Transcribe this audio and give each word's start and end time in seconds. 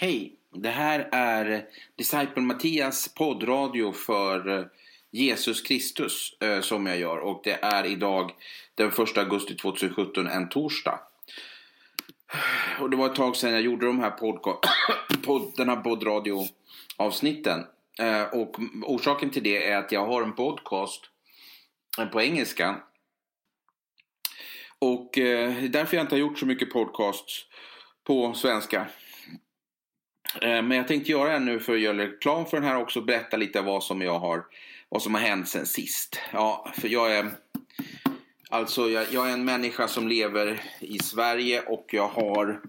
Hej! 0.00 0.32
Det 0.54 0.68
här 0.68 1.08
är 1.12 1.66
Disciple 1.96 2.42
Mattias 2.42 3.14
poddradio 3.14 3.92
för 3.92 4.58
eh, 4.58 4.66
Jesus 5.10 5.62
Kristus 5.62 6.36
eh, 6.40 6.60
som 6.60 6.86
jag 6.86 6.98
gör 6.98 7.18
och 7.18 7.40
det 7.44 7.58
är 7.62 7.86
idag 7.86 8.30
den 8.74 8.88
1 8.88 9.18
augusti 9.18 9.54
2017 9.54 10.26
en 10.26 10.48
torsdag. 10.48 11.00
Och 12.80 12.90
det 12.90 12.96
var 12.96 13.06
ett 13.06 13.14
tag 13.14 13.36
sedan 13.36 13.52
jag 13.52 13.60
gjorde 13.60 13.86
de 13.86 14.00
här 14.00 14.10
pod 14.10 15.52
den 15.56 15.68
här 15.68 15.76
poddradioavsnitten. 15.76 17.66
Eh, 17.98 18.22
och 18.22 18.56
orsaken 18.82 19.30
till 19.30 19.42
det 19.42 19.66
är 19.66 19.76
att 19.76 19.92
jag 19.92 20.06
har 20.06 20.22
en 20.22 20.32
podcast 20.32 21.00
eh, 21.98 22.06
på 22.06 22.22
engelska. 22.22 22.76
Och 24.78 25.10
det 25.14 25.32
är 25.32 25.68
därför 25.68 25.96
jag 25.96 26.04
inte 26.04 26.14
har 26.14 26.20
gjort 26.20 26.38
så 26.38 26.46
mycket 26.46 26.72
podcasts 26.72 27.46
på 28.04 28.34
svenska. 28.34 28.86
Eh, 30.42 30.62
men 30.62 30.70
jag 30.70 30.88
tänkte 30.88 31.12
göra 31.12 31.32
det 31.32 31.38
nu 31.38 31.60
för 31.60 31.74
att 31.74 31.80
göra 31.80 31.98
reklam 31.98 32.46
för 32.46 32.56
den 32.56 32.68
här 32.68 32.76
också. 32.76 33.00
Berätta 33.00 33.36
lite 33.36 33.60
vad 33.60 33.84
som 33.84 34.02
jag 34.02 34.18
har, 34.18 34.44
vad 34.88 35.02
som 35.02 35.14
har 35.14 35.20
hänt 35.20 35.48
sen 35.48 35.66
sist. 35.66 36.20
Ja, 36.32 36.72
för 36.74 36.88
jag 36.88 37.16
är, 37.16 37.30
alltså 38.48 38.88
jag, 38.88 39.06
jag 39.12 39.28
är 39.28 39.32
en 39.32 39.44
människa 39.44 39.88
som 39.88 40.08
lever 40.08 40.60
i 40.80 40.98
Sverige 40.98 41.60
och 41.60 41.86
jag 41.90 42.08
har 42.08 42.60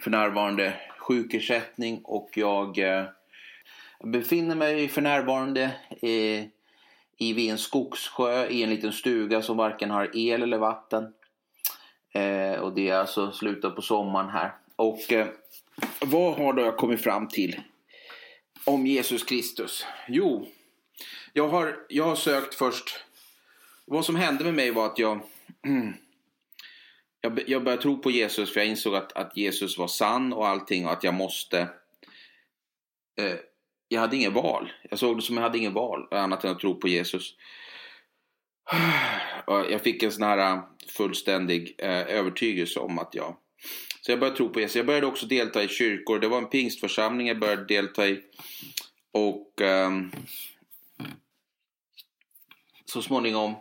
för 0.00 0.10
närvarande 0.10 0.74
sjukersättning 0.98 2.00
och 2.04 2.30
jag 2.34 2.78
eh, 2.78 3.04
befinner 4.04 4.54
mig 4.54 4.88
för 4.88 5.02
närvarande 5.02 5.62
eh, 6.02 6.44
i 7.18 7.32
vid 7.32 7.50
en 7.50 7.58
skogssjö 7.58 8.46
i 8.46 8.62
en 8.62 8.70
liten 8.70 8.92
stuga 8.92 9.42
som 9.42 9.56
varken 9.56 9.90
har 9.90 10.16
el 10.16 10.42
eller 10.42 10.58
vatten. 10.58 11.12
Eh, 12.12 12.60
och 12.60 12.74
det 12.74 12.88
är 12.88 12.96
alltså 12.96 13.32
slutet 13.32 13.76
på 13.76 13.82
sommaren 13.82 14.30
här. 14.30 14.54
Och 14.76 15.12
eh, 15.12 15.26
vad 16.00 16.34
har 16.34 16.52
då 16.52 16.62
jag 16.62 16.76
kommit 16.76 17.02
fram 17.02 17.28
till 17.28 17.60
om 18.64 18.86
Jesus 18.86 19.24
Kristus? 19.24 19.86
Jo, 20.08 20.48
jag 21.32 21.48
har, 21.48 21.76
jag 21.88 22.04
har 22.04 22.16
sökt 22.16 22.54
först. 22.54 23.04
Vad 23.84 24.04
som 24.04 24.16
hände 24.16 24.44
med 24.44 24.54
mig 24.54 24.70
var 24.70 24.86
att 24.86 24.98
jag, 24.98 25.20
jag, 27.20 27.48
jag 27.48 27.64
började 27.64 27.82
tro 27.82 27.98
på 27.98 28.10
Jesus 28.10 28.52
för 28.52 28.60
jag 28.60 28.68
insåg 28.68 28.94
att, 28.94 29.12
att 29.12 29.36
Jesus 29.36 29.78
var 29.78 29.88
sann 29.88 30.32
och 30.32 30.46
allting 30.46 30.86
och 30.86 30.92
att 30.92 31.04
jag 31.04 31.14
måste. 31.14 31.60
Eh, 33.20 33.36
jag 33.88 34.00
hade 34.00 34.16
ingen 34.16 34.34
val. 34.34 34.72
Jag 34.90 34.98
såg 34.98 35.18
det 35.18 35.22
som 35.22 35.36
jag 35.36 35.42
hade 35.42 35.58
ingen 35.58 35.74
val 35.74 36.08
annat 36.10 36.44
än 36.44 36.50
att 36.50 36.60
tro 36.60 36.80
på 36.80 36.88
Jesus. 36.88 37.34
Jag 39.46 39.82
fick 39.82 40.02
en 40.02 40.12
sån 40.12 40.22
här 40.22 40.62
fullständig 40.88 41.74
eh, 41.78 42.00
övertygelse 42.00 42.80
om 42.80 42.98
att 42.98 43.14
jag 43.14 43.36
så 44.06 44.12
jag 44.12 44.20
började 44.20 44.36
tro 44.36 44.48
på 44.48 44.60
Jesus. 44.60 44.76
Jag 44.76 44.86
började 44.86 45.06
också 45.06 45.26
delta 45.26 45.62
i 45.62 45.68
kyrkor. 45.68 46.18
Det 46.18 46.28
var 46.28 46.38
en 46.38 46.48
pingstförsamling 46.48 47.26
jag 47.26 47.38
började 47.38 47.64
delta 47.64 48.08
i. 48.08 48.22
Och 49.12 49.60
um, 49.60 50.12
så 52.84 53.02
småningom 53.02 53.54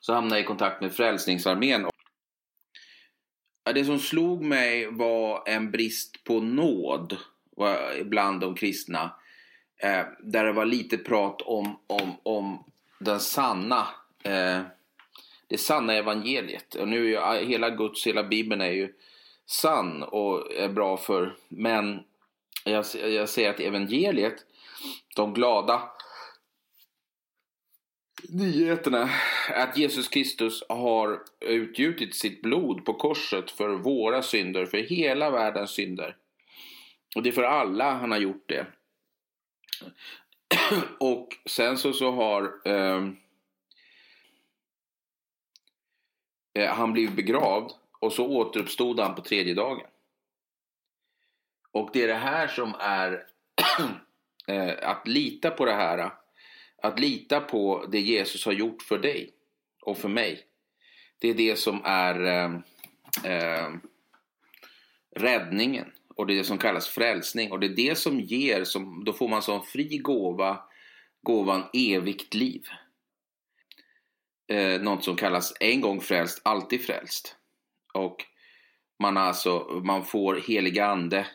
så 0.00 0.12
hamnade 0.12 0.36
jag 0.36 0.44
i 0.44 0.46
kontakt 0.46 0.80
med 0.80 0.92
Frälsningsarmén. 0.92 1.86
Det 3.74 3.84
som 3.84 3.98
slog 3.98 4.44
mig 4.44 4.86
var 4.90 5.48
en 5.48 5.70
brist 5.70 6.24
på 6.24 6.40
nåd 6.40 7.16
bland 8.04 8.40
de 8.40 8.54
kristna. 8.54 9.14
Eh, 9.82 10.06
där 10.20 10.44
det 10.44 10.52
var 10.52 10.66
lite 10.66 10.98
prat 10.98 11.42
om, 11.42 11.78
om, 11.86 12.16
om 12.22 12.64
den 12.98 13.20
sanna, 13.20 13.88
eh, 14.24 14.60
det 15.46 15.58
sanna 15.58 15.94
evangeliet. 15.94 16.74
Och 16.74 16.88
nu 16.88 17.04
är 17.04 17.08
ju 17.08 17.18
ah, 17.18 17.34
hela 17.34 17.70
Guds, 17.70 18.06
hela 18.06 18.24
Bibeln 18.24 18.60
är 18.60 18.72
ju 18.72 18.94
sann 19.48 20.02
och 20.02 20.52
är 20.52 20.68
bra 20.68 20.96
för. 20.96 21.36
Men 21.48 22.04
jag, 22.64 22.84
jag 22.94 23.28
säger 23.28 23.50
att 23.50 23.60
evangeliet, 23.60 24.46
de 25.16 25.34
glada 25.34 25.90
nyheterna, 28.28 29.10
att 29.50 29.76
Jesus 29.76 30.08
Kristus 30.08 30.62
har 30.68 31.22
utgjutit 31.40 32.14
sitt 32.14 32.42
blod 32.42 32.84
på 32.84 32.94
korset 32.94 33.50
för 33.50 33.68
våra 33.68 34.22
synder, 34.22 34.66
för 34.66 34.78
hela 34.78 35.30
världens 35.30 35.70
synder. 35.70 36.16
Och 37.16 37.22
det 37.22 37.28
är 37.28 37.32
för 37.32 37.42
alla 37.42 37.92
han 37.92 38.10
har 38.10 38.18
gjort 38.18 38.48
det. 38.48 38.66
Och 41.00 41.28
sen 41.46 41.78
så, 41.78 41.92
så 41.92 42.10
har 42.10 42.52
ehm, 42.64 43.16
eh, 46.54 46.74
han 46.74 46.92
blivit 46.92 47.16
begravd 47.16 47.72
och 47.98 48.12
så 48.12 48.26
återuppstod 48.26 49.00
han 49.00 49.14
på 49.14 49.20
tredje 49.20 49.54
dagen. 49.54 49.86
Och 51.72 51.90
det 51.92 52.02
är 52.02 52.08
det 52.08 52.14
här 52.14 52.48
som 52.48 52.74
är 52.78 53.26
eh, 54.46 54.90
att 54.90 55.08
lita 55.08 55.50
på 55.50 55.64
det 55.64 55.72
här. 55.72 56.12
Att 56.82 57.00
lita 57.00 57.40
på 57.40 57.86
det 57.92 58.00
Jesus 58.00 58.46
har 58.46 58.52
gjort 58.52 58.82
för 58.82 58.98
dig 58.98 59.32
och 59.82 59.98
för 59.98 60.08
mig. 60.08 60.44
Det 61.18 61.28
är 61.28 61.34
det 61.34 61.56
som 61.56 61.80
är 61.84 62.24
eh, 62.24 62.50
eh 63.32 63.70
räddningen. 65.16 65.92
Och 66.16 66.26
det 66.26 66.34
är 66.34 66.38
det 66.38 66.44
som 66.44 66.58
kallas 66.58 66.88
frälsning. 66.88 67.52
Och 67.52 67.60
det 67.60 67.66
är 67.66 67.88
det 67.88 67.98
som 67.98 68.20
ger, 68.20 68.64
som, 68.64 69.04
då 69.04 69.12
får 69.12 69.28
man 69.28 69.42
som 69.42 69.62
fri 69.62 69.98
gåva 69.98 70.68
gåvan 71.22 71.64
evigt 71.72 72.34
liv. 72.34 72.66
Eh, 74.48 74.80
något 74.80 75.04
som 75.04 75.16
kallas 75.16 75.52
en 75.60 75.80
gång 75.80 76.00
frälst, 76.00 76.40
alltid 76.44 76.86
frälst. 76.86 77.36
Och 77.94 78.24
man, 78.98 79.16
alltså, 79.16 79.80
man 79.84 80.04
får 80.04 80.34
helig 80.34 80.78
ande 80.78 81.26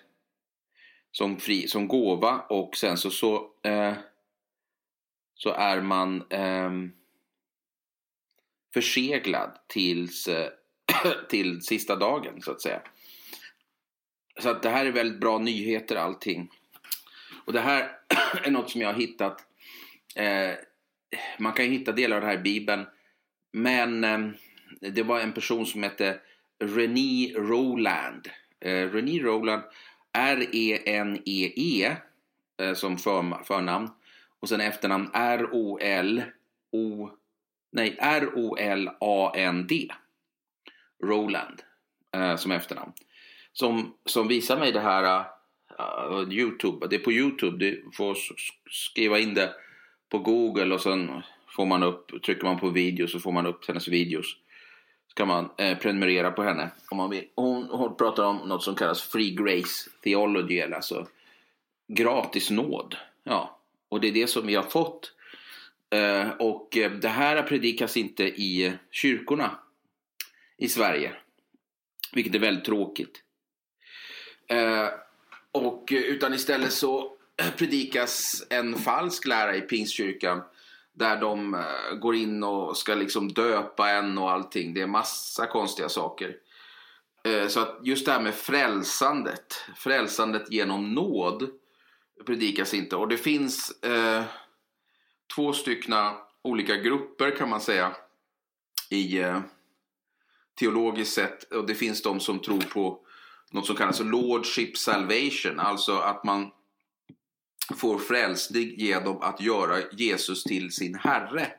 som, 1.11 1.37
fri, 1.37 1.67
som 1.67 1.87
gåva 1.87 2.39
och 2.49 2.77
sen 2.77 2.97
så, 2.97 3.09
så, 3.09 3.51
eh, 3.63 3.93
så 5.35 5.49
är 5.49 5.81
man 5.81 6.23
eh, 6.29 6.71
förseglad 8.73 9.59
tills, 9.67 10.27
eh, 10.27 10.49
till 11.29 11.61
sista 11.61 11.95
dagen 11.95 12.41
så 12.41 12.51
att 12.51 12.61
säga. 12.61 12.81
Så 14.41 14.49
att 14.49 14.63
det 14.63 14.69
här 14.69 14.85
är 14.85 14.91
väldigt 14.91 15.19
bra 15.19 15.37
nyheter 15.37 15.95
allting. 15.95 16.49
Och 17.45 17.53
det 17.53 17.59
här 17.59 17.97
är 18.43 18.51
något 18.51 18.69
som 18.69 18.81
jag 18.81 18.93
har 18.93 18.99
hittat. 18.99 19.45
Eh, 20.15 20.55
man 21.37 21.53
kan 21.53 21.65
ju 21.65 21.71
hitta 21.71 21.91
delar 21.91 22.15
av 22.15 22.21
det 22.21 22.27
här 22.27 22.39
i 22.39 22.41
Bibeln. 22.41 22.85
Men 23.51 24.03
eh, 24.03 24.19
det 24.91 25.03
var 25.03 25.19
en 25.19 25.33
person 25.33 25.65
som 25.65 25.83
hette 25.83 26.19
René 26.67 27.33
Roland. 27.35 28.27
Eh, 28.59 28.91
René 28.91 29.19
Roland, 29.19 29.63
R-E-N-E-E 30.13 31.51
-E, 31.57 31.95
eh, 32.57 32.73
som 32.73 32.97
för, 32.97 33.43
förnamn. 33.43 33.89
Och 34.39 34.49
sen 34.49 34.61
efternamn 34.61 35.09
R-O-L-O... 35.13 37.09
Nej, 37.71 37.97
R-O-L-A-N-D. 37.99 39.87
Roland 41.03 41.61
eh, 42.15 42.35
som 42.35 42.51
efternamn. 42.51 42.93
Som, 43.53 43.93
som 44.05 44.27
visar 44.27 44.59
mig 44.59 44.71
det 44.71 44.79
här 44.79 45.25
uh, 45.79 46.33
Youtube. 46.33 46.87
Det 46.87 46.95
är 46.95 46.99
på 46.99 47.11
Youtube. 47.11 47.57
Du 47.57 47.89
får 47.93 48.17
skriva 48.69 49.19
in 49.19 49.33
det 49.33 49.53
på 50.09 50.19
Google 50.19 50.73
och 50.73 50.81
sen 50.81 51.21
får 51.55 51.65
man 51.65 51.83
upp, 51.83 52.23
trycker 52.23 52.43
man 52.43 52.59
på 52.59 52.69
video 52.69 53.07
så 53.07 53.19
får 53.19 53.31
man 53.31 53.45
upp 53.45 53.67
hennes 53.67 53.87
videos 53.87 54.37
kan 55.13 55.27
man 55.27 55.49
eh, 55.57 55.77
prenumerera 55.77 56.31
på 56.31 56.43
henne 56.43 56.69
om 56.89 56.97
man 56.97 57.09
vill. 57.09 57.27
Hon, 57.35 57.63
hon 57.63 57.95
pratar 57.95 58.23
om 58.23 58.37
något 58.37 58.63
som 58.63 58.75
kallas 58.75 59.01
Free 59.01 59.31
Grace 59.31 59.89
Theology, 60.03 60.59
eller 60.59 60.75
alltså 60.75 61.07
gratis 61.87 62.49
nåd. 62.49 62.95
Ja, 63.23 63.59
och 63.89 64.01
det 64.01 64.07
är 64.07 64.11
det 64.11 64.27
som 64.27 64.47
vi 64.47 64.55
har 64.55 64.63
fått. 64.63 65.13
Eh, 65.89 66.29
och 66.29 66.77
eh, 66.77 66.91
det 66.91 67.09
här 67.09 67.43
predikas 67.43 67.97
inte 67.97 68.23
i 68.23 68.73
kyrkorna 68.91 69.59
i 70.57 70.67
Sverige, 70.67 71.13
vilket 72.13 72.35
är 72.35 72.39
väldigt 72.39 72.65
tråkigt. 72.65 73.23
Eh, 74.47 74.87
och, 75.51 75.93
eh, 75.93 76.01
utan 76.01 76.33
istället 76.33 76.73
så 76.73 77.11
predikas 77.57 78.43
en 78.49 78.75
falsk 78.75 79.27
lära 79.27 79.55
i 79.55 79.61
pingstkyrkan 79.61 80.41
där 80.93 81.21
de 81.21 81.53
eh, 81.53 81.95
går 81.99 82.15
in 82.15 82.43
och 82.43 82.77
ska 82.77 82.95
liksom 82.95 83.27
döpa 83.27 83.89
en 83.89 84.17
och 84.17 84.31
allting. 84.31 84.73
Det 84.73 84.81
är 84.81 84.87
massa 84.87 85.47
konstiga 85.47 85.89
saker. 85.89 86.35
Eh, 87.23 87.47
så 87.47 87.59
att 87.59 87.79
just 87.83 88.05
det 88.05 88.11
här 88.11 88.21
med 88.21 88.35
frälsandet, 88.35 89.65
frälsandet 89.75 90.51
genom 90.51 90.93
nåd 90.93 91.49
predikas 92.25 92.73
inte. 92.73 92.95
Och 92.95 93.07
det 93.07 93.17
finns 93.17 93.83
eh, 93.83 94.23
två 95.35 95.53
styckna 95.53 96.17
olika 96.41 96.75
grupper 96.75 97.35
kan 97.37 97.49
man 97.49 97.61
säga 97.61 97.95
i 98.89 99.19
eh, 99.19 99.39
teologiskt 100.59 101.13
sett. 101.13 101.53
Och 101.53 101.65
det 101.65 101.75
finns 101.75 102.01
de 102.01 102.19
som 102.19 102.39
tror 102.39 102.61
på 102.61 102.99
något 103.51 103.65
som 103.65 103.75
kallas 103.75 103.99
Lordship 103.99 104.77
Salvation. 104.77 105.59
Alltså 105.59 105.97
att 105.97 106.23
man 106.23 106.51
får 107.75 107.99
frälsning 107.99 108.73
genom 108.77 109.21
att 109.21 109.41
göra 109.41 109.77
Jesus 109.91 110.43
till 110.43 110.71
sin 110.71 110.95
Herre 110.95 111.51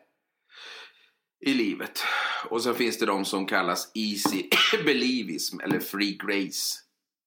i 1.40 1.54
livet. 1.54 2.04
Och 2.48 2.62
sen 2.62 2.74
finns 2.74 2.98
det 2.98 3.06
de 3.06 3.24
som 3.24 3.46
kallas 3.46 3.90
easy 3.94 4.48
believism 4.84 5.60
eller 5.60 5.80
free 5.80 6.18
grace 6.22 6.78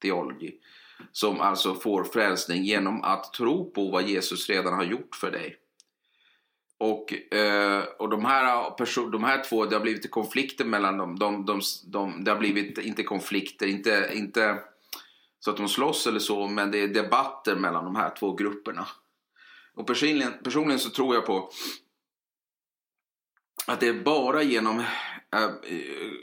theology. 0.01 0.51
som 1.11 1.41
alltså 1.41 1.75
får 1.75 2.03
frälsning 2.03 2.63
genom 2.63 3.03
att 3.03 3.33
tro 3.33 3.71
på 3.71 3.89
vad 3.89 4.03
Jesus 4.03 4.49
redan 4.49 4.73
har 4.73 4.83
gjort 4.83 5.15
för 5.15 5.31
dig. 5.31 5.55
Och, 6.79 7.33
eh, 7.33 7.83
och 7.99 8.09
de, 8.09 8.25
här 8.25 8.71
person, 8.71 9.11
de 9.11 9.23
här 9.23 9.43
två, 9.43 9.65
det 9.65 9.75
har 9.75 9.81
blivit 9.81 10.11
konflikter 10.11 10.65
mellan 10.65 10.97
dem. 10.97 11.19
De, 11.19 11.45
de, 11.45 11.61
de, 11.85 12.23
det 12.23 12.31
har 12.31 12.37
blivit, 12.39 12.77
inte 12.77 13.03
konflikter, 13.03 13.67
inte, 13.67 14.11
inte 14.13 14.59
så 15.47 15.51
att 15.51 15.57
de 15.57 15.69
slåss 15.69 16.07
eller 16.07 16.19
så, 16.19 16.47
men 16.47 16.71
det 16.71 16.77
är 16.77 16.87
debatter 16.87 17.55
mellan 17.55 17.85
de 17.85 17.95
här 17.95 18.09
två 18.09 18.33
grupperna. 18.33 18.87
Och 19.73 19.87
personligen, 19.87 20.33
personligen 20.43 20.79
så 20.79 20.89
tror 20.89 21.15
jag 21.15 21.25
på 21.25 21.49
att 23.67 23.79
det 23.79 23.87
är 23.87 24.03
bara 24.03 24.43
genom 24.43 24.79
äh, 24.79 25.49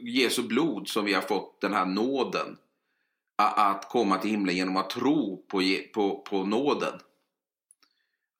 Jesu 0.00 0.42
blod 0.42 0.88
som 0.88 1.04
vi 1.04 1.12
har 1.12 1.22
fått 1.22 1.60
den 1.60 1.72
här 1.72 1.84
nåden 1.84 2.56
att 3.36 3.88
komma 3.88 4.18
till 4.18 4.30
himlen 4.30 4.56
genom 4.56 4.76
att 4.76 4.90
tro 4.90 5.44
på, 5.48 5.62
på, 5.94 6.18
på 6.18 6.44
nåden. 6.44 7.00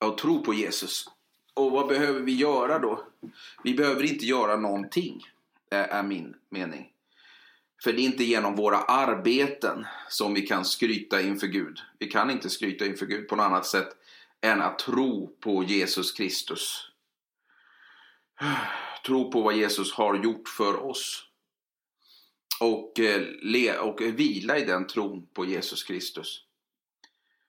Och 0.05 0.17
tro 0.17 0.43
på 0.43 0.53
Jesus. 0.53 1.05
Och 1.53 1.71
vad 1.71 1.87
behöver 1.87 2.19
vi 2.19 2.33
göra 2.33 2.79
då? 2.79 3.07
Vi 3.63 3.73
behöver 3.73 4.03
inte 4.03 4.25
göra 4.25 4.57
någonting, 4.57 5.21
eh, 5.71 5.95
är 5.95 6.03
min 6.03 6.35
mening. 6.49 6.94
För 7.83 7.93
det 7.93 8.01
är 8.01 8.05
inte 8.05 8.23
genom 8.23 8.55
våra 8.55 8.77
arbeten 8.77 9.85
som 10.09 10.33
vi 10.33 10.41
kan 10.41 10.65
skryta 10.65 11.21
inför 11.21 11.47
Gud. 11.47 11.79
Vi 11.99 12.07
kan 12.07 12.29
inte 12.29 12.49
skryta 12.49 12.85
inför 12.85 13.05
Gud 13.05 13.27
på 13.27 13.35
något 13.35 13.43
annat 13.43 13.65
sätt 13.65 13.89
än 14.41 14.61
att 14.61 14.79
tro 14.79 15.35
på 15.39 15.63
Jesus 15.63 16.11
Kristus. 16.11 16.91
Tro 19.05 19.31
på 19.31 19.41
vad 19.41 19.55
Jesus 19.55 19.93
har 19.93 20.23
gjort 20.23 20.49
för 20.49 20.83
oss. 20.85 21.25
Och, 22.59 22.99
eh, 22.99 23.75
och 23.79 24.01
vila 24.01 24.57
i 24.57 24.65
den 24.65 24.87
tron 24.87 25.27
på 25.33 25.45
Jesus 25.45 25.83
Kristus. 25.83 26.41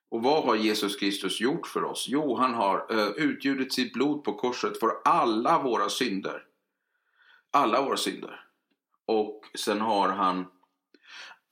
Och 0.08 0.22
vad 0.22 0.44
har 0.44 0.56
Jesus 0.56 0.96
Kristus 0.96 1.40
gjort 1.40 1.66
för 1.66 1.84
oss? 1.84 2.06
Jo, 2.08 2.36
han 2.36 2.54
har 2.54 2.86
eh, 2.90 3.08
utgjutit 3.08 3.72
sitt 3.72 3.92
blod 3.92 4.24
på 4.24 4.34
korset 4.34 4.80
för 4.80 4.90
alla 5.04 5.62
våra 5.62 5.88
synder. 5.88 6.44
Alla 7.50 7.82
våra 7.82 7.96
synder. 7.96 8.45
Och 9.06 9.42
sen 9.58 9.80
har 9.80 10.08
han 10.08 10.46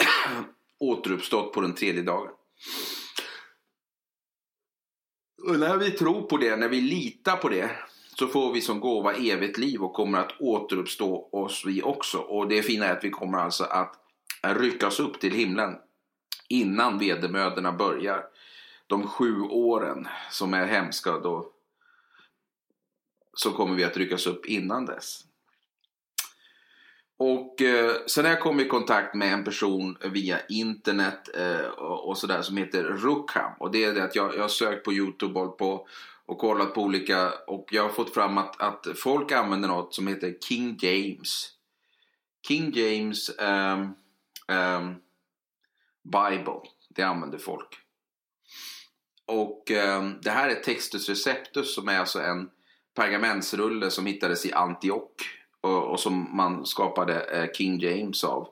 återuppstått 0.79 1.53
på 1.53 1.61
den 1.61 1.75
tredje 1.75 2.03
dagen. 2.03 2.31
Och 5.49 5.59
när 5.59 5.77
vi 5.77 5.91
tror 5.91 6.23
på 6.23 6.37
det, 6.37 6.56
när 6.56 6.69
vi 6.69 6.81
litar 6.81 7.37
på 7.37 7.49
det, 7.49 7.71
så 8.19 8.27
får 8.27 8.53
vi 8.53 8.61
som 8.61 8.81
gåva 8.81 9.12
evigt 9.12 9.59
liv 9.59 9.83
och 9.83 9.93
kommer 9.93 10.19
att 10.19 10.41
återuppstå 10.41 11.29
oss 11.33 11.62
vi 11.67 11.83
också. 11.83 12.19
Och 12.19 12.49
det 12.49 12.62
fina 12.62 12.87
är 12.87 12.97
att 12.97 13.05
vi 13.05 13.11
kommer 13.11 13.39
alltså 13.39 13.65
att 13.65 13.97
ryckas 14.43 15.01
upp 15.01 15.21
till 15.21 15.33
himlen 15.33 15.77
innan 16.49 16.99
vedermödorna 16.99 17.73
börjar. 17.73 18.25
De 18.87 19.09
sju 19.09 19.41
åren 19.41 20.09
som 20.31 20.55
är 20.55 20.67
hemska 20.67 21.19
då 21.19 21.53
så 23.33 23.53
kommer 23.53 23.75
vi 23.75 23.85
att 23.85 23.97
ryckas 23.97 24.27
upp 24.27 24.47
innan 24.47 24.87
dess. 24.87 25.25
Och 27.16 27.62
eh, 27.62 27.96
sen 28.06 28.25
har 28.25 28.32
jag 28.32 28.40
kommit 28.40 28.66
i 28.66 28.69
kontakt 28.69 29.14
med 29.14 29.32
en 29.32 29.44
person 29.44 29.96
via 30.00 30.46
internet 30.49 31.37
eh, 31.37 31.66
och, 31.66 32.08
och 32.08 32.19
sådär 32.19 32.43
som 32.43 32.56
heter 32.56 32.82
Rukham. 32.82 33.52
Och 33.58 33.70
det 33.70 33.84
är 33.84 33.93
det 33.93 34.05
att 34.05 34.16
jag, 34.16 34.37
jag 34.37 34.40
har 34.40 34.49
sökt 34.49 34.84
på 34.84 34.93
Youtube 34.93 35.40
och, 35.40 35.58
på, 35.58 35.88
och 36.26 36.38
kollat 36.38 36.75
på 36.75 36.82
olika 36.82 37.32
och 37.46 37.69
jag 37.70 37.82
har 37.82 37.88
fått 37.88 38.14
fram 38.14 38.38
att, 38.38 38.61
att 38.61 38.87
folk 38.96 39.32
använder 39.32 39.69
något 39.69 39.94
som 39.94 40.06
heter 40.06 40.34
King 40.49 40.78
James. 40.81 41.50
King 42.49 42.72
James 42.75 43.31
um, 43.38 43.94
um, 44.56 44.96
Bible. 46.05 46.60
Det 46.88 47.02
använder 47.02 47.38
folk. 47.38 47.69
Och 49.26 49.70
um, 49.70 50.19
det 50.22 50.31
här 50.31 50.49
är 50.49 50.55
Textus 50.55 51.08
Receptus 51.08 51.75
som 51.75 51.88
är 51.88 51.99
alltså 51.99 52.20
en 52.20 52.50
pergamentsrulle 52.94 53.90
som 53.90 54.06
hittades 54.06 54.46
i 54.46 54.52
Antioch 54.52 55.44
och, 55.64 55.90
och 55.90 56.00
som 56.00 56.37
man 56.37 56.66
skapade 56.66 57.20
eh, 57.20 57.52
King 57.56 57.78
James 57.78 58.25
av. 58.25 58.49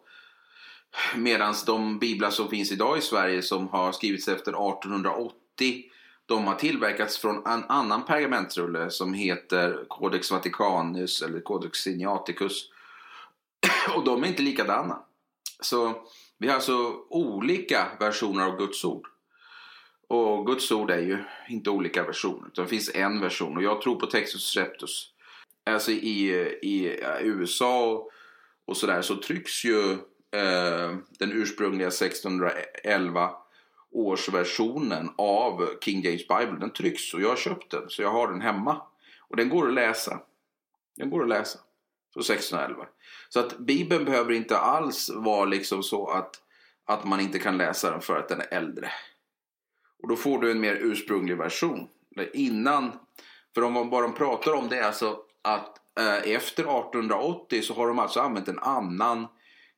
Medan 1.16 1.54
de 1.66 1.98
biblar 1.98 2.30
som 2.30 2.48
finns 2.48 2.72
idag 2.72 2.98
i 2.98 3.00
Sverige 3.00 3.42
som 3.42 3.68
har 3.68 3.92
skrivits 3.92 4.28
efter 4.28 4.52
1880 4.52 5.82
de 6.26 6.46
har 6.46 6.54
tillverkats 6.54 7.18
från 7.18 7.46
en 7.46 7.64
annan 7.68 8.04
pergamentrulle 8.04 8.90
som 8.90 9.14
heter 9.14 9.84
Codex 9.88 10.30
Vaticanus 10.30 11.22
eller 11.22 11.40
Codex 11.40 11.78
Siniaticus. 11.78 12.68
Och 13.96 14.04
de 14.04 14.24
är 14.24 14.28
inte 14.28 14.42
likadana. 14.42 14.98
Så 15.60 15.94
vi 16.38 16.48
har 16.48 16.54
alltså 16.54 16.94
olika 17.08 17.86
versioner 18.00 18.46
av 18.46 18.56
Guds 18.56 18.84
ord. 18.84 19.06
Och 20.08 20.46
Guds 20.46 20.72
ord 20.72 20.90
är 20.90 21.00
ju 21.00 21.18
inte 21.48 21.70
olika 21.70 22.02
versioner. 22.02 22.46
Utan 22.46 22.64
det 22.64 22.70
finns 22.70 22.94
en 22.94 23.20
version 23.20 23.56
och 23.56 23.62
jag 23.62 23.82
tror 23.82 23.96
på 23.96 24.06
Textus 24.06 24.56
Reptus 24.56 25.12
alltså 25.66 25.90
i, 25.90 26.30
i 26.62 26.98
USA 27.20 27.90
och, 27.90 28.10
och 28.64 28.76
sådär 28.76 29.02
så 29.02 29.16
trycks 29.16 29.64
ju 29.64 29.92
eh, 30.30 30.96
den 31.18 31.32
ursprungliga 31.32 31.88
1611 31.88 33.30
årsversionen 33.92 35.10
av 35.18 35.68
King 35.80 36.02
James 36.02 36.28
Bible. 36.28 36.56
Den 36.60 36.72
trycks 36.72 37.14
och 37.14 37.20
jag 37.20 37.28
har 37.28 37.36
köpt 37.36 37.70
den 37.70 37.90
så 37.90 38.02
jag 38.02 38.10
har 38.10 38.28
den 38.28 38.40
hemma. 38.40 38.82
Och 39.18 39.36
den 39.36 39.48
går 39.48 39.68
att 39.68 39.74
läsa. 39.74 40.20
Den 40.96 41.10
går 41.10 41.22
att 41.22 41.28
läsa. 41.28 41.58
Så 42.14 42.20
1611. 42.20 42.86
Så 43.28 43.40
att 43.40 43.58
Bibeln 43.58 44.04
behöver 44.04 44.32
inte 44.32 44.58
alls 44.58 45.10
vara 45.14 45.44
liksom 45.44 45.82
så 45.82 46.06
att, 46.06 46.30
att 46.84 47.04
man 47.04 47.20
inte 47.20 47.38
kan 47.38 47.58
läsa 47.58 47.90
den 47.90 48.00
för 48.00 48.18
att 48.18 48.28
den 48.28 48.40
är 48.40 48.48
äldre. 48.50 48.90
Och 50.02 50.08
då 50.08 50.16
får 50.16 50.38
du 50.38 50.50
en 50.50 50.60
mer 50.60 50.74
ursprunglig 50.74 51.36
version. 51.36 51.88
Innan, 52.32 52.92
för 53.54 53.62
om 53.62 53.72
man 53.72 53.90
bara 53.90 54.08
pratar 54.08 54.52
om 54.52 54.68
det 54.68 54.86
alltså 54.86 55.18
att 55.42 55.78
eh, 55.98 56.32
efter 56.34 56.62
1880 56.62 57.62
så 57.62 57.74
har 57.74 57.88
de 57.88 57.98
alltså 57.98 58.20
använt 58.20 58.48
en 58.48 58.58
annan 58.58 59.26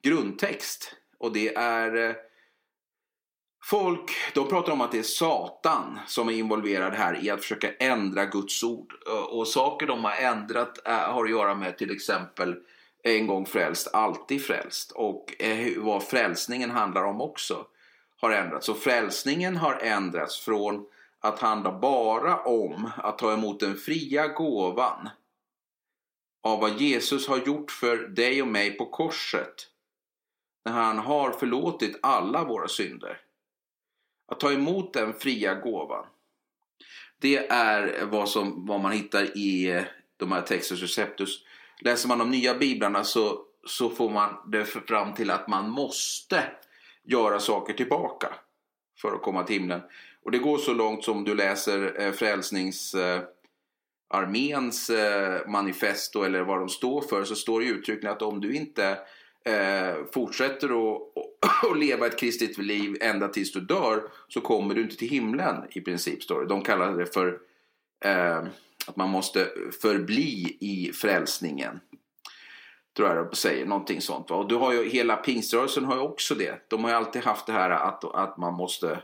grundtext. 0.02 0.96
Och 1.18 1.32
det 1.32 1.54
är 1.56 2.10
eh, 2.10 2.16
folk, 3.64 4.10
de 4.34 4.48
pratar 4.48 4.72
om 4.72 4.80
att 4.80 4.92
det 4.92 4.98
är 4.98 5.02
Satan 5.02 5.98
som 6.06 6.28
är 6.28 6.32
involverad 6.32 6.94
här 6.94 7.24
i 7.24 7.30
att 7.30 7.42
försöka 7.42 7.72
ändra 7.72 8.24
Guds 8.24 8.62
ord. 8.62 8.92
Eh, 9.06 9.24
och 9.24 9.48
saker 9.48 9.86
de 9.86 10.04
har 10.04 10.12
ändrat 10.12 10.88
eh, 10.88 10.94
har 10.94 11.24
att 11.24 11.30
göra 11.30 11.54
med 11.54 11.78
till 11.78 11.90
exempel 11.90 12.56
en 13.02 13.26
gång 13.26 13.46
frälst, 13.46 13.94
alltid 13.94 14.44
frälst. 14.44 14.92
Och 14.92 15.42
eh, 15.42 15.72
vad 15.76 16.02
frälsningen 16.02 16.70
handlar 16.70 17.04
om 17.04 17.20
också 17.20 17.66
har 18.20 18.30
ändrats. 18.30 18.66
Så 18.66 18.74
frälsningen 18.74 19.56
har 19.56 19.74
ändrats 19.74 20.40
från 20.40 20.86
att 21.20 21.38
handla 21.38 21.78
bara 21.78 22.36
om 22.40 22.90
att 22.96 23.18
ta 23.18 23.32
emot 23.32 23.60
den 23.60 23.76
fria 23.76 24.28
gåvan 24.28 25.08
av 26.44 26.60
vad 26.60 26.80
Jesus 26.80 27.28
har 27.28 27.38
gjort 27.38 27.70
för 27.70 27.96
dig 27.96 28.42
och 28.42 28.48
mig 28.48 28.70
på 28.70 28.86
korset. 28.86 29.68
När 30.64 30.72
han 30.72 30.98
har 30.98 31.32
förlåtit 31.32 31.98
alla 32.02 32.44
våra 32.44 32.68
synder. 32.68 33.20
Att 34.26 34.40
ta 34.40 34.52
emot 34.52 34.92
den 34.92 35.14
fria 35.14 35.54
gåvan. 35.54 36.06
Det 37.18 37.36
är 37.50 38.04
vad, 38.04 38.28
som, 38.28 38.66
vad 38.66 38.80
man 38.80 38.92
hittar 38.92 39.38
i 39.38 39.70
eh, 39.70 39.82
de 40.16 40.32
här 40.32 40.42
Textus 40.42 40.80
Receptus. 40.80 41.44
Läser 41.80 42.08
man 42.08 42.18
de 42.18 42.30
nya 42.30 42.54
biblarna 42.54 43.04
så, 43.04 43.44
så 43.66 43.90
får 43.90 44.10
man 44.10 44.50
det 44.50 44.64
fram 44.64 45.14
till 45.14 45.30
att 45.30 45.48
man 45.48 45.70
måste 45.70 46.44
göra 47.04 47.40
saker 47.40 47.74
tillbaka 47.74 48.34
för 49.00 49.12
att 49.12 49.22
komma 49.22 49.44
till 49.44 49.56
himlen. 49.56 49.80
Och 50.22 50.30
det 50.30 50.38
går 50.38 50.58
så 50.58 50.72
långt 50.74 51.04
som 51.04 51.24
du 51.24 51.34
läser 51.34 52.00
eh, 52.00 52.12
frälsnings 52.12 52.94
eh, 52.94 53.22
arméns 54.14 54.90
eh, 54.90 55.48
manifesto 55.48 56.22
eller 56.22 56.42
vad 56.42 56.58
de 56.58 56.68
står 56.68 57.02
för 57.02 57.24
så 57.24 57.34
står 57.34 57.60
det 57.60 57.66
uttryckligen 57.66 58.16
att 58.16 58.22
om 58.22 58.40
du 58.40 58.54
inte 58.54 58.98
eh, 59.44 59.94
fortsätter 60.12 60.68
att 60.68 61.78
leva 61.78 62.06
ett 62.06 62.18
kristet 62.18 62.58
liv 62.58 62.96
ända 63.00 63.28
tills 63.28 63.52
du 63.52 63.60
dör 63.60 64.02
så 64.28 64.40
kommer 64.40 64.74
du 64.74 64.82
inte 64.82 64.96
till 64.96 65.08
himlen 65.08 65.56
i 65.70 65.80
princip. 65.80 66.22
Står 66.22 66.40
det. 66.40 66.46
De 66.46 66.62
kallar 66.62 66.96
det 66.96 67.14
för 67.14 67.38
eh, 68.04 68.42
att 68.86 68.96
man 68.96 69.10
måste 69.10 69.48
förbli 69.82 70.56
i 70.60 70.92
frälsningen. 70.94 71.80
Tror 72.96 73.08
jag 73.08 73.26
de 73.26 73.36
säger, 73.36 73.66
någonting 73.66 74.00
sånt. 74.00 74.30
Va? 74.30 74.36
Och 74.36 74.48
du 74.48 74.54
har 74.54 74.72
ju, 74.72 74.88
hela 74.88 75.16
pingströrelsen 75.16 75.84
har 75.84 75.94
ju 75.94 76.00
också 76.00 76.34
det. 76.34 76.70
De 76.70 76.84
har 76.84 76.90
ju 76.90 76.96
alltid 76.96 77.22
haft 77.22 77.46
det 77.46 77.52
här 77.52 77.70
att, 77.70 78.04
att 78.04 78.36
man 78.36 78.54
måste 78.54 78.98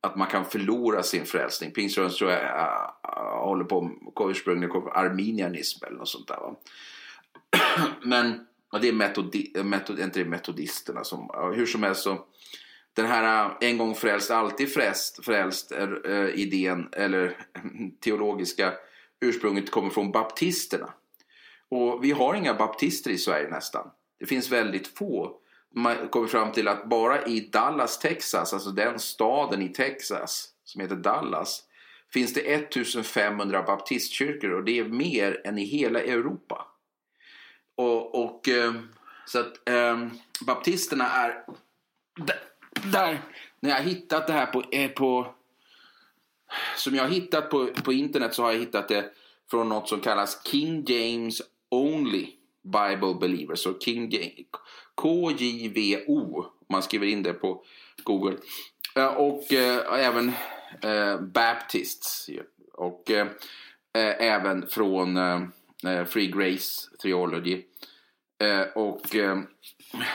att 0.00 0.16
man 0.16 0.28
kan 0.28 0.44
förlora 0.44 1.02
sin 1.02 1.26
frälsning. 1.26 1.72
Pingströrelsen 1.72 2.18
tror 2.18 2.30
jag 2.30 2.42
äh, 2.42 2.90
äh, 3.04 3.44
håller 3.44 3.64
på 3.64 3.82
med 3.82 4.30
ursprungligen 4.30 4.76
arminianism 4.94 5.84
eller 5.84 5.96
något 5.96 6.08
sånt 6.08 6.28
där. 6.28 6.36
Va? 6.36 6.56
Men 8.02 8.46
det 8.80 8.88
är 8.88 8.92
metodi, 8.92 9.52
metod, 9.64 10.00
inte 10.00 10.18
det 10.18 10.28
metodisterna 10.28 11.04
som, 11.04 11.52
hur 11.54 11.66
som 11.66 11.82
helst 11.82 12.02
så 12.02 12.26
den 12.98 13.06
här 13.06 13.46
äh, 13.46 13.68
en 13.68 13.78
gång 13.78 13.94
frälst, 13.94 14.30
alltid 14.30 14.72
frälst, 14.72 15.24
frälst 15.24 15.72
är, 15.72 16.10
äh, 16.10 16.40
idén 16.40 16.88
eller 16.92 17.36
teologiska 18.00 18.72
ursprunget 19.20 19.70
kommer 19.70 19.90
från 19.90 20.12
baptisterna. 20.12 20.92
Och 21.68 22.04
vi 22.04 22.10
har 22.10 22.34
inga 22.34 22.54
baptister 22.54 23.10
i 23.10 23.18
Sverige 23.18 23.48
nästan. 23.50 23.90
Det 24.18 24.26
finns 24.26 24.50
väldigt 24.50 24.86
få 24.86 25.40
man 25.74 26.08
kommer 26.08 26.28
fram 26.28 26.52
till 26.52 26.68
att 26.68 26.88
bara 26.88 27.24
i 27.24 27.40
Dallas, 27.40 27.98
Texas, 27.98 28.52
alltså 28.52 28.70
den 28.70 28.98
staden 28.98 29.62
i 29.62 29.68
Texas 29.68 30.48
som 30.64 30.80
heter 30.80 30.96
Dallas, 30.96 31.62
finns 32.12 32.34
det 32.34 32.40
1500 32.40 33.62
baptistkyrkor 33.62 34.50
och 34.50 34.64
det 34.64 34.78
är 34.78 34.84
mer 34.84 35.40
än 35.44 35.58
i 35.58 35.64
hela 35.64 36.00
Europa. 36.00 36.66
Och, 37.74 38.24
och 38.24 38.48
eh, 38.48 38.74
så 39.26 39.38
att 39.40 39.68
eh, 39.68 40.06
baptisterna 40.46 41.08
är 41.10 41.44
där, 42.16 42.40
där, 42.92 43.20
när 43.60 43.70
jag 43.70 43.76
har 43.76 43.84
hittat 43.84 44.26
det 44.26 44.32
här 44.32 44.46
på, 44.46 44.62
eh, 44.72 44.90
på 44.90 45.34
som 46.76 46.94
jag 46.94 47.02
har 47.02 47.10
hittat 47.10 47.50
på, 47.50 47.66
på 47.84 47.92
internet 47.92 48.34
så 48.34 48.42
har 48.42 48.52
jag 48.52 48.58
hittat 48.58 48.88
det 48.88 49.12
från 49.50 49.68
något 49.68 49.88
som 49.88 50.00
kallas 50.00 50.46
King 50.46 50.84
James 50.86 51.42
Only 51.68 52.26
Bible 52.62 53.14
Believers. 53.20 53.58
Så 53.58 53.78
King 53.78 54.10
James, 54.10 54.46
KJVO, 55.02 56.38
om 56.42 56.66
man 56.68 56.82
skriver 56.82 57.06
in 57.06 57.22
det 57.22 57.32
på 57.32 57.64
Google. 58.02 58.36
Eh, 58.96 59.06
och 59.06 59.52
eh, 59.52 60.04
även 60.06 60.32
eh, 60.82 61.20
Baptists. 61.20 62.30
Och 62.72 63.10
eh, 63.10 63.26
eh, 63.92 64.22
även 64.32 64.66
från 64.68 65.16
eh, 65.16 65.42
eh, 65.86 66.04
Free 66.04 66.26
Grace 66.26 66.90
Theology. 67.02 67.62
och 68.74 69.14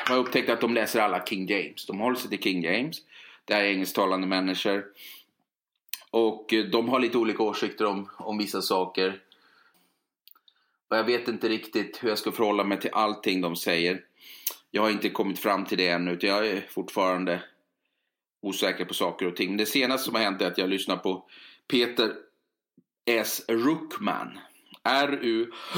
jag 0.08 0.18
upptäckte 0.18 0.54
att 0.54 0.62
de 0.62 0.74
läser 0.74 1.00
alla 1.00 1.26
King 1.26 1.48
James. 1.48 1.86
De 1.86 2.00
håller 2.00 2.16
sig 2.16 2.30
till 2.30 2.44
King 2.44 2.64
James. 2.64 2.98
Det 3.46 3.54
är 3.54 3.64
engelsktalande 3.64 4.28
människor. 4.28 4.86
Och 6.12 6.54
de 6.72 6.90
har 6.90 7.00
lite 7.00 7.18
olika 7.18 7.44
åsikter 7.44 7.86
om, 7.86 8.10
om 8.18 8.38
vissa 8.38 8.62
saker. 8.62 9.22
Och 10.90 10.98
jag 10.98 11.04
vet 11.04 11.28
inte 11.28 11.50
riktigt 11.50 12.04
hur 12.04 12.10
jag 12.10 12.18
ska 12.18 12.32
förhålla 12.32 12.64
mig 12.64 12.80
till 12.80 12.90
allting 12.94 13.42
de 13.42 13.56
säger. 13.56 14.02
Jag 14.76 14.82
har 14.82 14.90
inte 14.90 15.10
kommit 15.10 15.40
fram 15.40 15.66
till 15.66 15.78
det 15.78 15.88
ännu, 15.88 16.12
utan 16.12 16.30
jag 16.30 16.48
är 16.48 16.62
fortfarande 16.70 17.44
osäker 18.42 18.86
på 18.86 18.94
saker 18.94 19.26
och 19.28 19.36
ting. 19.36 19.58
Det 19.58 19.66
senaste 19.66 20.06
som 20.06 20.16
har 20.16 20.22
hänt 20.22 20.42
är 20.42 20.48
att 20.48 20.58
jag 20.58 20.70
lyssnar 20.70 20.98
på 20.98 21.26
Peter 21.68 22.14
S. 23.06 23.46
Ruckman. 23.48 24.40
R-U-C-K-M-A-N. 24.84 25.78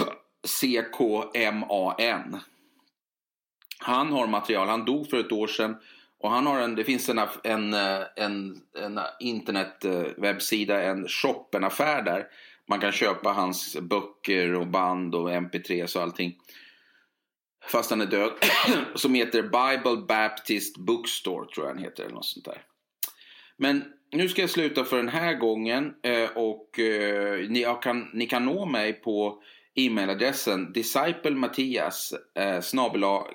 Han 3.80 4.12
har 4.12 4.28
material, 4.28 4.68
han 4.68 4.86
dog 4.86 5.10
för 5.10 5.18
ett 5.18 5.32
år 5.32 5.48
sedan 5.48 5.76
och 6.20 6.32
han 6.32 6.48
har 6.48 6.60
en, 6.60 6.76
det 6.76 6.84
finns 6.84 7.10
en, 7.10 7.20
en, 7.44 7.74
en, 7.74 8.62
en 8.80 9.00
internetwebbsida, 9.20 10.84
en 10.84 11.08
shop, 11.08 11.50
en 11.52 11.64
affär 11.64 12.02
där 12.02 12.28
man 12.70 12.80
kan 12.80 12.92
köpa 12.92 13.30
hans 13.30 13.78
böcker 13.82 14.54
och 14.54 14.68
band 14.68 15.16
och 15.16 15.30
mp3 15.30 15.96
och 15.98 16.02
allting. 16.02 16.36
Fast 17.68 17.90
han 17.90 18.02
är 18.02 18.06
död. 18.06 18.32
Som 18.96 19.14
heter 19.14 19.42
Bible 19.42 20.06
Baptist 20.08 20.78
Bookstore 20.78 21.48
tror 21.54 21.68
jag 21.68 21.74
han 21.74 21.84
heter. 21.84 22.04
Eller 22.04 22.14
något 22.14 22.26
sånt 22.26 22.46
där. 22.46 22.62
Men 23.58 23.84
nu 24.12 24.30
ska 24.30 24.42
jag 24.42 24.50
sluta 24.50 24.84
för 24.84 24.98
den 24.98 25.10
här 25.10 25.34
gången. 25.34 25.94
Eh, 26.04 26.30
och 26.36 26.80
eh, 26.80 27.50
ni 27.50 27.66
kan, 27.82 28.10
ni 28.14 28.28
kan 28.28 28.46
nå 28.46 28.66
mig 28.66 28.94
på 28.94 29.44
e-mailadressen 29.76 30.74
disciplemattias 30.74 32.14
eh, 32.36 32.62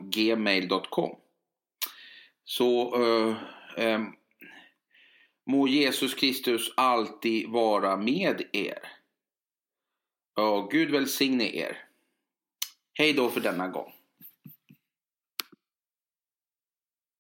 gmail.com 0.01 1.17
Så 2.45 2.95
eh, 3.77 4.01
må 5.47 5.69
Jesus 5.69 6.15
Kristus 6.15 6.73
alltid 6.77 7.49
vara 7.49 7.97
med 7.97 8.43
er. 8.53 8.79
Och 10.37 10.71
Gud 10.71 10.91
välsigne 10.91 11.45
er. 11.45 11.79
Hej 12.93 13.13
då 13.13 13.31
för 13.31 13.41
denna 13.41 13.69
gång. 13.69 13.93